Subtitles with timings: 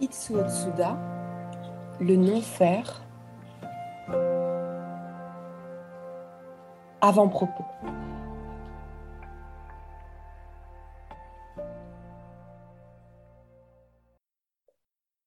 [0.00, 0.96] Itsuo Tsuda,
[2.00, 3.02] le non-faire,
[7.00, 7.64] avant-propos.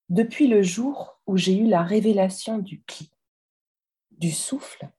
[0.10, 3.12] Depuis le jour où j'ai eu la révélation du pli,
[4.12, 4.90] du souffle,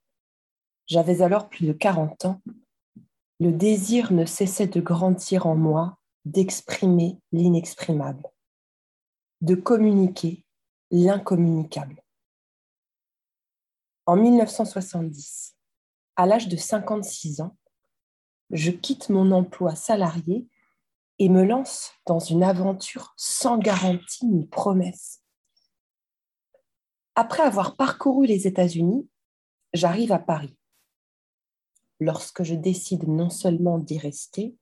[0.86, 2.40] j'avais alors plus de 40 ans,
[3.40, 8.32] le désir ne cessait de grandir en moi, d'exprimer l'inexprimable
[9.42, 10.46] de communiquer
[10.92, 12.00] l'incommunicable.
[14.06, 15.56] En 1970,
[16.14, 17.56] à l'âge de 56 ans,
[18.50, 20.48] je quitte mon emploi salarié
[21.18, 25.24] et me lance dans une aventure sans garantie ni promesse.
[27.16, 29.08] Après avoir parcouru les États-Unis,
[29.72, 30.56] j'arrive à Paris.
[32.04, 34.56] Lorsque je décide non seulement d'y rester,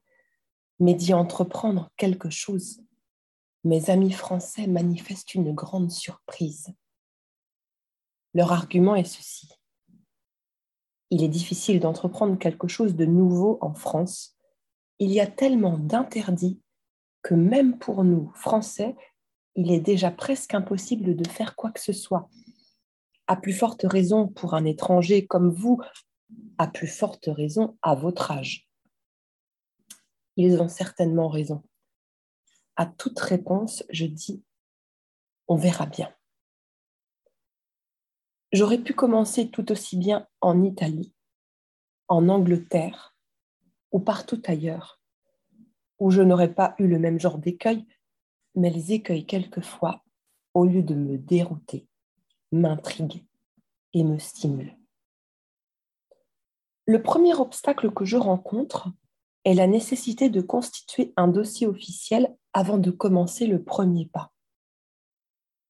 [0.78, 2.82] mais d'y entreprendre quelque chose
[3.64, 6.68] mes amis français manifestent une grande surprise.
[8.34, 9.48] Leur argument est ceci.
[11.08, 14.36] Il est difficile d'entreprendre quelque chose de nouveau en France.
[14.98, 16.60] Il y a tellement d'interdits
[17.22, 18.96] que même pour nous, Français,
[19.56, 22.28] il est déjà presque impossible de faire quoi que ce soit.
[23.26, 25.80] À plus forte raison pour un étranger comme vous,
[26.66, 28.68] plus forte raison à votre âge.
[30.36, 31.62] Ils ont certainement raison
[32.80, 34.42] à toute réponse, je dis
[35.48, 36.10] on verra bien.
[38.52, 41.12] J'aurais pu commencer tout aussi bien en Italie,
[42.08, 43.14] en Angleterre
[43.92, 44.98] ou partout ailleurs,
[45.98, 47.84] où je n'aurais pas eu le même genre d'écueil,
[48.54, 50.02] mais les écueils quelquefois,
[50.54, 51.86] au lieu de me dérouter,
[52.50, 53.26] m'intriguent
[53.92, 54.79] et me stimulent.
[56.90, 58.88] Le premier obstacle que je rencontre
[59.44, 64.32] est la nécessité de constituer un dossier officiel avant de commencer le premier pas.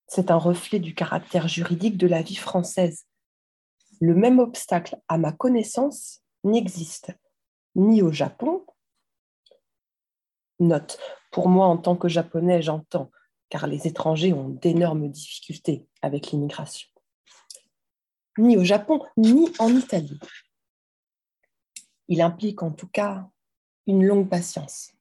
[0.07, 3.05] C'est un reflet du caractère juridique de la vie française.
[4.01, 7.13] Le même obstacle, à ma connaissance, n'existe
[7.75, 8.65] ni au Japon.
[10.59, 10.99] Note,
[11.33, 13.11] pour moi en tant que japonais, j'entends,
[13.51, 16.89] car les étrangers ont d'énormes difficultés avec l'immigration.
[18.39, 20.19] Ni au Japon, ni en Italie.
[22.11, 23.31] Il implique en tout cas
[23.87, 24.93] une longue patience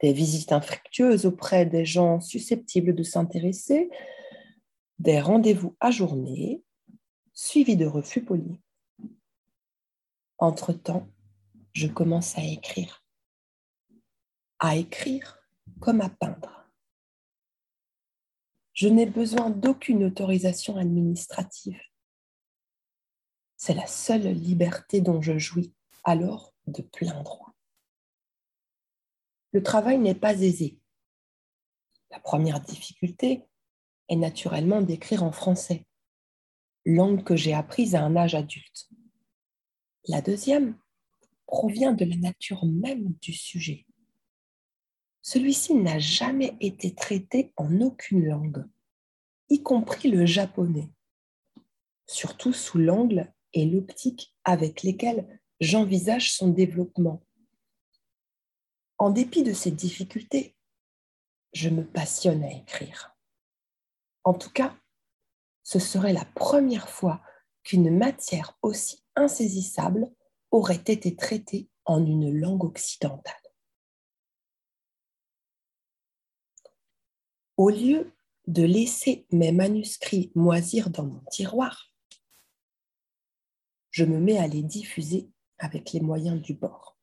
[0.00, 3.90] des visites infructueuses auprès des gens susceptibles de s'intéresser,
[4.98, 6.64] des rendez-vous ajournés,
[7.34, 8.58] suivis de refus polis.
[10.38, 11.08] Entre-temps,
[11.74, 13.04] je commence à écrire.
[14.58, 15.38] À écrire
[15.80, 16.70] comme à peindre.
[18.72, 21.80] Je n'ai besoin d'aucune autorisation administrative.
[23.56, 25.74] C'est la seule liberté dont je jouis
[26.08, 27.48] alors de plein droit
[29.52, 30.78] le travail n'est pas aisé.
[32.10, 33.44] La première difficulté
[34.08, 35.86] est naturellement d'écrire en français,
[36.84, 38.88] langue que j'ai apprise à un âge adulte.
[40.06, 40.78] La deuxième
[41.46, 43.86] provient de la nature même du sujet.
[45.22, 48.64] Celui-ci n'a jamais été traité en aucune langue,
[49.50, 50.90] y compris le japonais,
[52.06, 57.22] surtout sous l'angle et l'optique avec lesquels j'envisage son développement
[58.98, 60.56] en dépit de ces difficultés,
[61.52, 63.16] je me passionne à écrire.
[64.24, 64.76] En tout cas,
[65.62, 67.22] ce serait la première fois
[67.62, 70.10] qu'une matière aussi insaisissable
[70.50, 73.34] aurait été traitée en une langue occidentale.
[77.56, 78.12] Au lieu
[78.46, 81.92] de laisser mes manuscrits moisir dans mon tiroir,
[83.90, 86.96] je me mets à les diffuser avec les moyens du bord.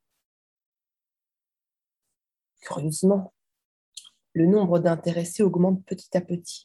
[2.60, 3.32] Curieusement,
[4.32, 6.64] le nombre d'intéressés augmente petit à petit.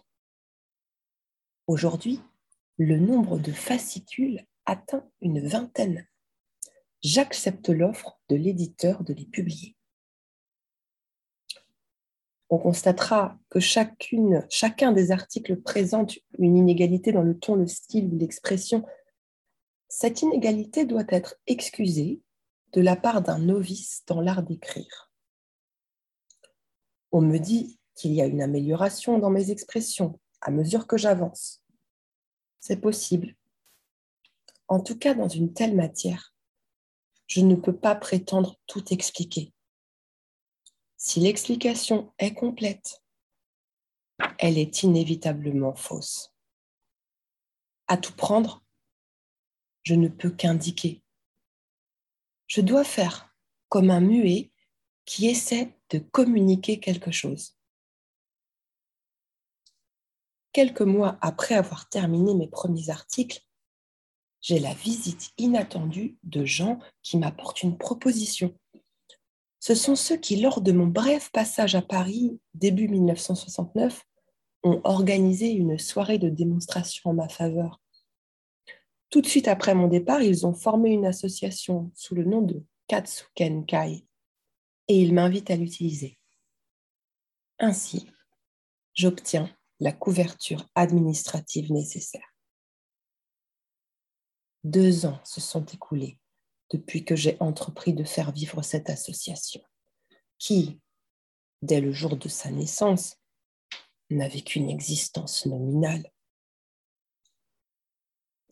[1.68, 2.22] Aujourd'hui,
[2.78, 6.08] le nombre de fascicules atteint une vingtaine.
[7.02, 9.76] J'accepte l'offre de l'éditeur de les publier.
[12.50, 18.14] On constatera que chacune, chacun des articles présente une inégalité dans le ton, le style
[18.14, 18.86] ou l'expression.
[19.94, 22.22] Cette inégalité doit être excusée
[22.72, 25.12] de la part d'un novice dans l'art d'écrire.
[27.12, 31.62] On me dit qu'il y a une amélioration dans mes expressions à mesure que j'avance.
[32.62, 33.36] C'est possible.
[34.70, 36.34] En tout cas, dans une telle matière,
[37.28, 39.54] je ne peux pas prétendre tout expliquer.
[40.96, 43.04] Si l'explication est complète,
[44.40, 46.34] elle est inévitablement fausse.
[47.88, 48.61] À tout prendre,
[49.84, 51.04] je ne peux qu'indiquer.
[52.48, 53.36] Je dois faire
[53.70, 54.52] comme un muet
[55.06, 57.58] qui essaie de communiquer quelque chose.
[60.54, 63.42] Quelques mois après avoir terminé mes premiers articles,
[64.42, 68.58] j'ai la visite inattendue de gens qui m'apportent une proposition.
[69.60, 74.04] Ce sont ceux qui, lors de mon bref passage à Paris, début 1969,
[74.64, 77.80] ont organisé une soirée de démonstration en ma faveur.
[79.12, 82.66] Tout de suite après mon départ, ils ont formé une association sous le nom de
[82.88, 84.08] Katsuken Kai
[84.88, 86.18] et ils m'invitent à l'utiliser.
[87.60, 88.10] Ainsi,
[88.94, 92.36] j'obtiens la couverture administrative nécessaire.
[94.64, 96.18] Deux ans se sont écoulés
[96.70, 99.62] depuis que j'ai entrepris de faire vivre cette association,
[100.38, 100.80] qui,
[101.62, 103.18] dès le jour de sa naissance,
[104.10, 106.11] n'avait qu'une existence nominale.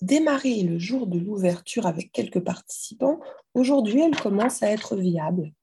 [0.02, 3.20] Démarrée le jour de l'ouverture avec quelques participants,
[3.54, 5.54] aujourd'hui elle commence à être viable.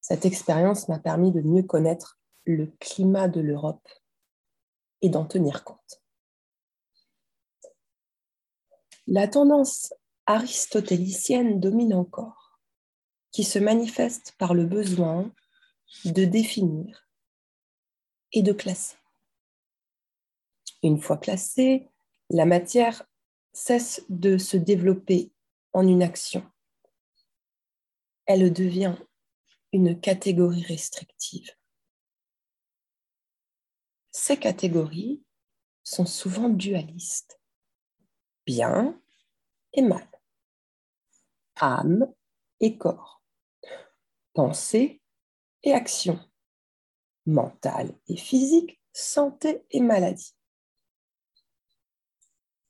[0.00, 3.88] Cette expérience m'a permis de mieux connaître le climat de l'Europe
[5.00, 6.02] et d'en tenir compte.
[9.06, 9.94] La tendance
[10.26, 12.60] aristotélicienne domine encore,
[13.32, 15.32] qui se manifeste par le besoin
[16.04, 17.08] de définir
[18.32, 18.96] et de classer.
[20.82, 21.88] Une fois classée,
[22.30, 23.04] la matière
[23.52, 25.32] cesse de se développer
[25.72, 26.44] en une action.
[28.26, 28.96] Elle devient
[29.72, 31.50] une catégorie restrictive.
[34.10, 35.22] Ces catégories
[35.82, 37.40] sont souvent dualistes
[38.46, 39.00] bien
[39.72, 40.08] et mal,
[41.56, 42.12] âme
[42.60, 43.22] et corps,
[44.32, 45.02] pensée
[45.64, 46.18] et action,
[47.26, 50.35] mentale et physique, santé et maladie.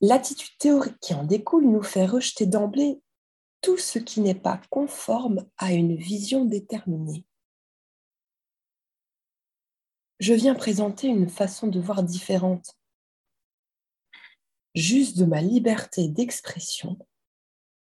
[0.01, 3.01] L'attitude théorique qui en découle nous fait rejeter d'emblée
[3.61, 7.25] tout ce qui n'est pas conforme à une vision déterminée.
[10.19, 12.77] Je viens présenter une façon de voir différente
[14.77, 16.99] juste de ma liberté d'expression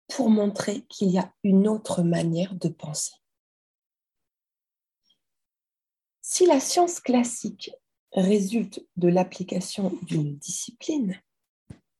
[0.07, 3.11] pour montrer qu'il y a une autre manière de penser.
[6.21, 7.71] Si la science classique
[8.13, 11.21] résulte de l'application d'une discipline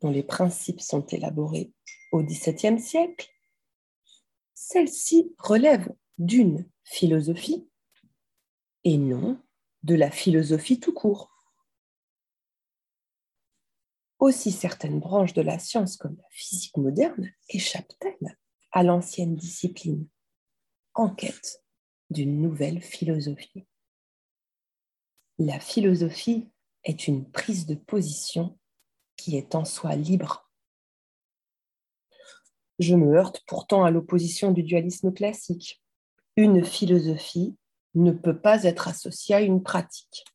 [0.02, 1.74] dont les principes sont élaborés
[2.12, 3.30] au XVIIe siècle,
[4.54, 7.68] celle-ci relève d'une philosophie
[8.84, 9.40] et non
[9.84, 11.32] de la philosophie tout court.
[14.20, 18.38] Aussi certaines branches de la science comme la physique moderne échappent-elles
[18.72, 20.08] à l'ancienne discipline,
[20.94, 21.64] en quête
[22.10, 23.66] d'une nouvelle philosophie.
[25.38, 26.50] La philosophie
[26.84, 28.58] est une prise de position
[29.26, 30.48] qui est en soi libre.
[32.78, 35.82] Je me heurte pourtant à l'opposition du dualisme classique.
[36.36, 37.58] Une philosophie
[37.96, 40.26] ne peut pas être associée à une pratique.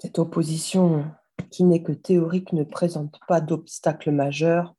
[0.00, 1.08] Cette opposition
[1.52, 4.74] qui n'est que théorique, ne présente pas d'obstacle majeur.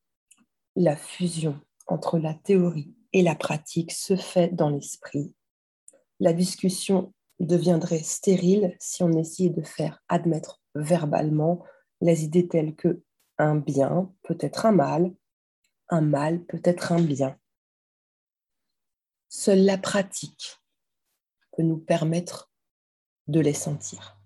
[0.76, 1.58] La fusion
[1.88, 5.34] entre la théorie et la pratique se fait dans l'esprit.
[6.20, 11.64] La discussion deviendrait stérile si on essayait de faire admettre verbalement
[12.02, 13.04] les idées telles que
[13.38, 15.16] un bien peut être un mal,
[15.90, 17.40] un mal peut être un bien.
[19.30, 20.60] Seule la pratique
[21.56, 22.52] peut nous permettre
[23.28, 24.18] de les sentir.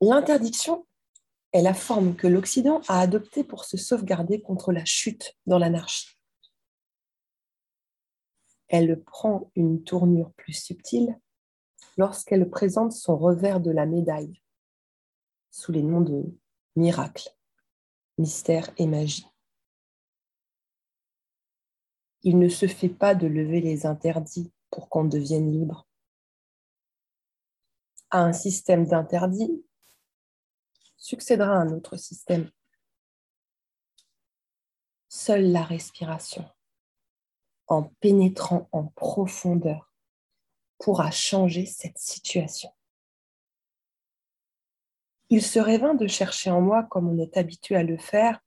[0.00, 0.86] L'interdiction
[1.52, 6.18] est la forme que l'Occident a adoptée pour se sauvegarder contre la chute dans l'anarchie.
[8.68, 11.20] Elle prend une tournure plus subtile
[11.96, 14.40] lorsqu'elle présente son revers de la médaille
[15.50, 16.24] sous les noms de
[16.76, 17.28] miracle,
[18.18, 19.26] mystère et magie.
[22.22, 25.86] Il ne se fait pas de lever les interdits pour qu'on devienne libre.
[28.10, 29.64] À un système d'interdits,
[30.96, 32.50] succédera un autre système.
[35.08, 36.48] Seule la respiration,
[37.66, 39.91] en pénétrant en profondeur,
[40.82, 42.70] pourra changer cette situation.
[45.30, 48.40] Il serait vain de chercher en moi, comme on est habitué à le faire,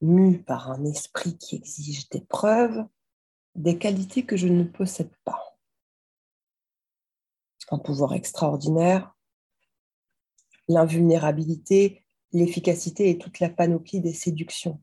[0.00, 2.86] mu par un esprit qui exige des preuves,
[3.56, 5.58] des qualités que je ne possède pas.
[7.70, 9.16] Un pouvoir extraordinaire,
[10.68, 14.80] l'invulnérabilité, l'efficacité et toute la panoplie des séductions.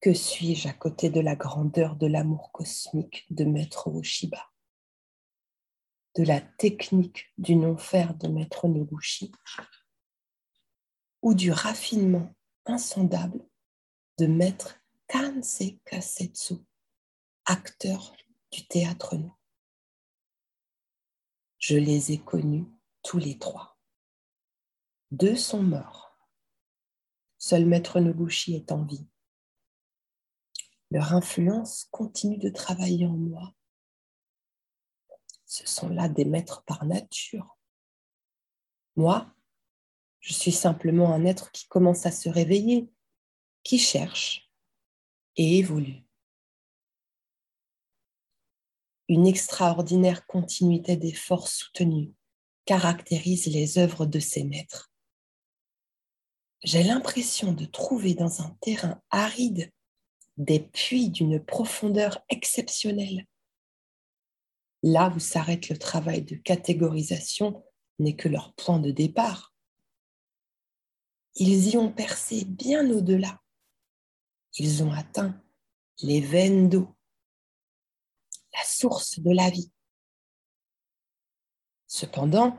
[0.00, 4.50] Que suis-je à côté de la grandeur de l'amour cosmique de Maître Oshiba,
[6.14, 9.30] de la technique du non-faire de Maître Noguchi,
[11.20, 13.46] ou du raffinement insondable
[14.16, 16.54] de maître Kansei Kasetsu,
[17.44, 18.16] acteur
[18.52, 19.36] du théâtre no.
[21.58, 22.64] Je les ai connus
[23.02, 23.78] tous les trois.
[25.10, 26.16] Deux sont morts.
[27.36, 29.06] Seul maître Nobushi est en vie.
[30.90, 33.54] Leur influence continue de travailler en moi.
[35.46, 37.56] Ce sont là des maîtres par nature.
[38.96, 39.32] Moi,
[40.20, 42.90] je suis simplement un être qui commence à se réveiller,
[43.62, 44.50] qui cherche
[45.36, 46.04] et évolue.
[49.08, 52.10] Une extraordinaire continuité d'efforts soutenus
[52.64, 54.92] caractérise les œuvres de ces maîtres.
[56.62, 59.72] J'ai l'impression de trouver dans un terrain aride
[60.40, 63.26] des puits d'une profondeur exceptionnelle.
[64.82, 67.62] Là où s'arrête le travail de catégorisation
[67.98, 69.54] n'est que leur point de départ.
[71.34, 73.38] Ils y ont percé bien au-delà.
[74.54, 75.38] Ils ont atteint
[76.00, 76.88] les veines d'eau,
[78.54, 79.70] la source de la vie.
[81.86, 82.58] Cependant,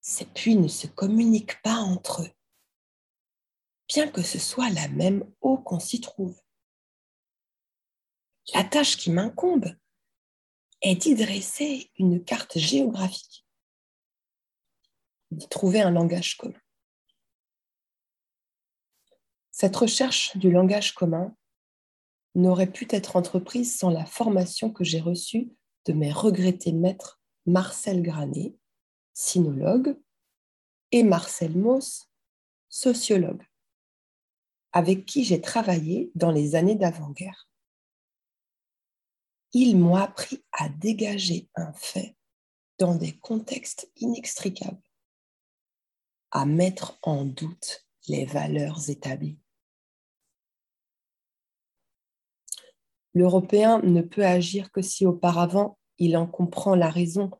[0.00, 2.30] ces puits ne se communiquent pas entre eux,
[3.88, 6.40] bien que ce soit la même eau qu'on s'y trouve.
[8.54, 9.76] La tâche qui m'incombe
[10.82, 13.46] est d'y dresser une carte géographique,
[15.30, 16.58] d'y trouver un langage commun.
[19.52, 21.36] Cette recherche du langage commun
[22.34, 25.52] n'aurait pu être entreprise sans la formation que j'ai reçue
[25.84, 28.56] de mes regrettés maîtres Marcel Granet,
[29.12, 29.96] sinologue,
[30.90, 32.10] et Marcel Mauss,
[32.68, 33.42] sociologue,
[34.72, 37.48] avec qui j'ai travaillé dans les années d'avant-guerre.
[39.52, 42.16] Ils m'ont appris à dégager un fait
[42.78, 44.82] dans des contextes inextricables,
[46.30, 49.38] à mettre en doute les valeurs établies.
[53.14, 57.30] L'Européen ne peut agir que si auparavant il en comprend la raison,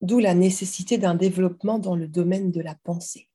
[0.00, 3.30] d'où la nécessité d'un développement dans le domaine de la pensée.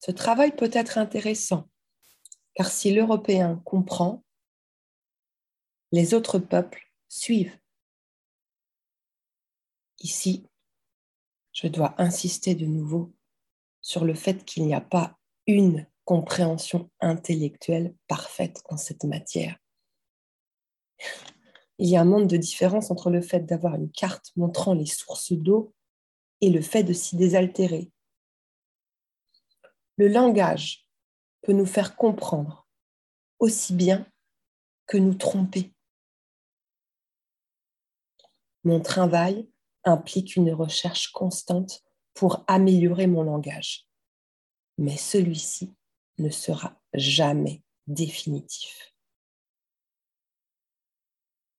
[0.00, 1.68] Ce travail peut être intéressant,
[2.54, 4.24] car si l'Européen comprend,
[5.94, 7.56] les autres peuples suivent.
[10.00, 10.44] Ici,
[11.52, 13.14] je dois insister de nouveau
[13.80, 19.56] sur le fait qu'il n'y a pas une compréhension intellectuelle parfaite en cette matière.
[21.78, 24.86] Il y a un monde de différence entre le fait d'avoir une carte montrant les
[24.86, 25.74] sources d'eau
[26.40, 27.92] et le fait de s'y désaltérer.
[29.96, 30.88] Le langage
[31.42, 32.66] peut nous faire comprendre
[33.38, 34.10] aussi bien
[34.86, 35.73] que nous tromper.
[38.64, 39.48] Mon travail
[39.84, 41.82] implique une recherche constante
[42.14, 43.86] pour améliorer mon langage,
[44.78, 45.74] mais celui-ci
[46.18, 48.94] ne sera jamais définitif.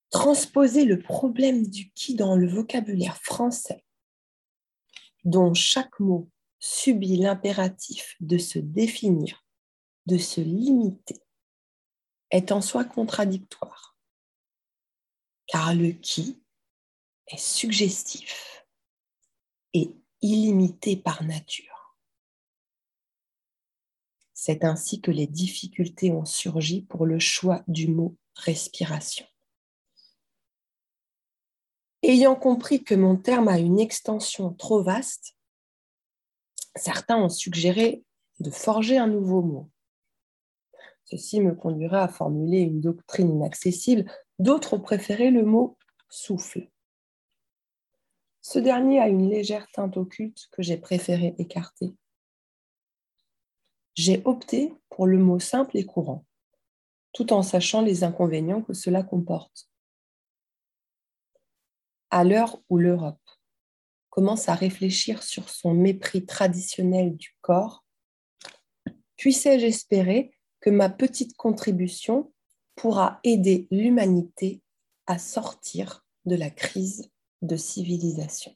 [0.10, 3.86] Transposer le problème du qui dans le vocabulaire français,
[5.26, 9.46] dont chaque mot subit l'impératif de se définir,
[10.06, 11.22] de se limiter,
[12.32, 13.96] est en soi contradictoire,
[15.48, 16.42] car le qui
[17.28, 18.66] est suggestif
[19.74, 19.92] et
[20.22, 21.98] illimité par nature.
[24.34, 29.26] C'est ainsi que les difficultés ont surgi pour le choix du mot respiration.
[32.04, 35.36] Ayant compris que mon terme a une extension trop vaste,
[36.76, 38.04] certains ont suggéré
[38.40, 39.72] de forger un nouveau mot.
[41.06, 44.12] Ceci me conduira à formuler une doctrine inaccessible.
[44.40, 45.78] D'autres ont préféré le mot
[46.10, 46.70] souffle.
[48.48, 51.96] Ce dernier a une légère teinte occulte que j'ai préféré écarter
[53.96, 56.28] j'ai opté pour le mot simple et courant,
[57.12, 59.68] tout en sachant les inconvénients que cela comporte.
[62.12, 63.18] À l'heure où l'Europe
[64.12, 67.84] commence à réfléchir sur son mépris traditionnel du corps,
[69.16, 72.32] puissais-je espérer que ma petite contribution
[72.76, 74.62] pourra aider l'humanité
[75.08, 77.10] à sortir de la crise
[77.46, 78.56] de civilisation.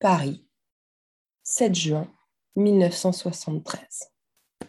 [0.00, 0.44] Paris,
[1.42, 2.08] 7 juin
[2.56, 4.12] 1973.